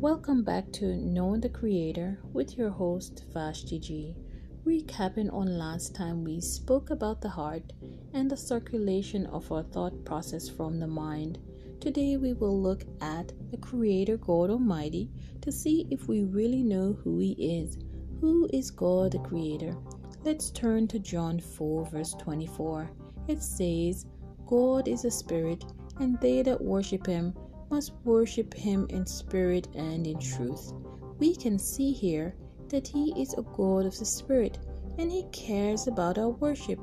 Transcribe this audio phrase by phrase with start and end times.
[0.00, 4.16] Welcome back to Knowing the Creator with your host Vashti G.
[4.64, 7.74] Recapping on last time, we spoke about the heart
[8.14, 11.38] and the circulation of our thought process from the mind.
[11.80, 15.10] Today, we will look at the Creator God Almighty
[15.42, 17.76] to see if we really know who He is.
[18.22, 19.76] Who is God the Creator?
[20.24, 22.90] Let's turn to John 4, verse 24.
[23.28, 24.06] It says,
[24.46, 25.62] God is a spirit,
[25.98, 27.34] and they that worship Him
[27.70, 30.72] must worship him in spirit and in truth.
[31.18, 32.34] We can see here
[32.68, 34.58] that he is a God of the spirit
[34.98, 36.80] and he cares about our worship.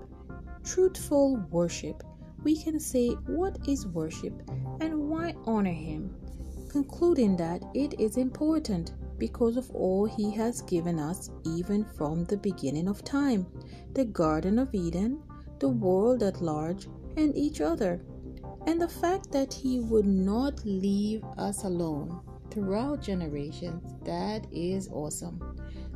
[0.64, 2.04] Truthful worship.
[2.44, 4.42] We can say what is worship
[4.80, 6.16] and why honor him,
[6.70, 12.38] concluding that it is important because of all he has given us even from the
[12.38, 13.46] beginning of time
[13.94, 15.20] the Garden of Eden,
[15.60, 18.00] the world at large, and each other
[18.68, 22.20] and the fact that he would not leave us alone
[22.52, 25.42] throughout generations that is awesome.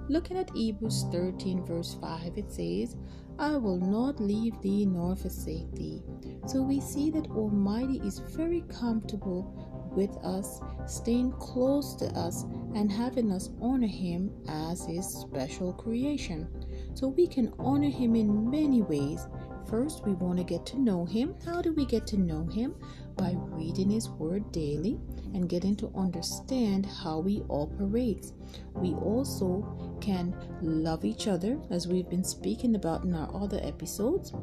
[0.07, 2.95] Looking at hebrews 13 verse 5 it says
[3.37, 6.01] i will not leave thee nor forsake thee.
[6.47, 9.53] So we see that almighty is very comfortable
[9.93, 16.47] with us staying close to us and having us honor him as his special creation.
[16.93, 19.27] So we can honor him in many ways
[19.67, 21.35] First, we want to get to know Him.
[21.45, 22.75] How do we get to know Him?
[23.17, 24.99] By reading His Word daily
[25.33, 28.33] and getting to understand how He operates.
[28.73, 34.33] We also can love each other, as we've been speaking about in our other episodes.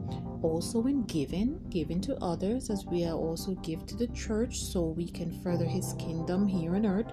[0.42, 4.82] Also, in giving, giving to others, as we are also give to the church so
[4.82, 7.12] we can further His kingdom here on earth.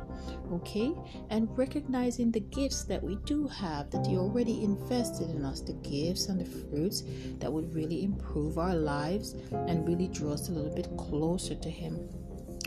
[0.51, 0.93] Okay,
[1.29, 5.73] and recognizing the gifts that we do have that He already invested in us, the
[5.73, 7.03] gifts and the fruits
[7.39, 11.69] that would really improve our lives and really draw us a little bit closer to
[11.69, 12.09] Him.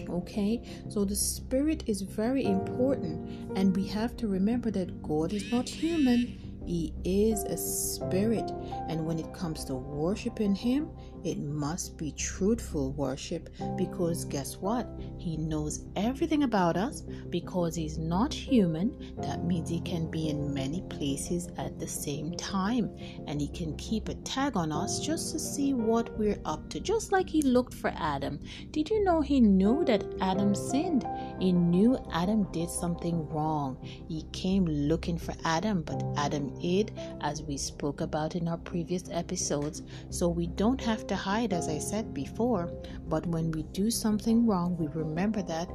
[0.09, 5.51] Okay, so the spirit is very important, and we have to remember that God is
[5.51, 8.51] not human, He is a spirit,
[8.91, 10.91] and when it comes to worshiping Him,
[11.25, 14.89] it must be truthful worship because guess what?
[15.19, 19.15] He knows everything about us because he's not human.
[19.19, 22.95] That means he can be in many places at the same time
[23.27, 26.81] and he can keep a tag on us just to see what we're up to,
[26.81, 28.39] just like he looked for Adam.
[28.71, 31.07] Did you know he knew that Adam sinned?
[31.41, 33.79] He knew Adam did something wrong.
[33.83, 39.05] He came looking for Adam, but Adam hid, as we spoke about in our previous
[39.11, 39.83] episodes.
[40.11, 42.71] So we don't have to hide, as I said before,
[43.09, 45.69] but when we do something wrong, we remember that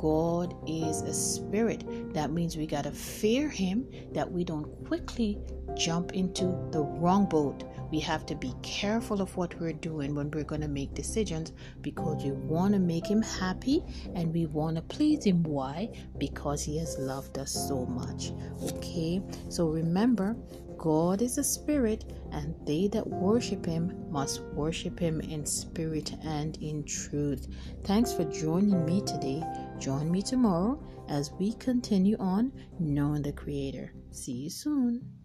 [0.00, 1.84] God is a spirit.
[2.14, 5.38] That means we got to fear Him, that we don't quickly
[5.76, 7.64] jump into the wrong boat.
[7.90, 11.52] We have to be careful of what we're doing when we're going to make decisions
[11.82, 13.84] because we want to make Him happy
[14.14, 15.42] and we want to please Him.
[15.42, 15.90] Why?
[16.16, 18.32] Because He has loved us so much.
[18.62, 19.20] Okay?
[19.50, 20.34] So remember,
[20.80, 26.56] God is a spirit, and they that worship him must worship him in spirit and
[26.62, 27.48] in truth.
[27.84, 29.42] Thanks for joining me today.
[29.78, 33.92] Join me tomorrow as we continue on knowing the Creator.
[34.10, 35.19] See you soon.